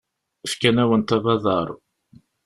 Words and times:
Fkan-awent 0.51 1.15
abadaṛ. 1.17 1.67